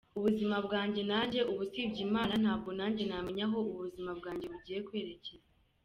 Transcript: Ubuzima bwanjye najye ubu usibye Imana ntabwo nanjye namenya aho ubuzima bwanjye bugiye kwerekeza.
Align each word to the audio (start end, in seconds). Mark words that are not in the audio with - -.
Ubuzima 0.17 0.55
bwanjye 0.65 1.01
najye 1.11 1.41
ubu 1.51 1.61
usibye 1.67 2.01
Imana 2.07 2.33
ntabwo 2.43 2.69
nanjye 2.77 3.03
namenya 3.09 3.45
aho 3.47 3.57
ubuzima 3.73 4.11
bwanjye 4.19 4.45
bugiye 4.53 4.79
kwerekeza. 4.87 5.49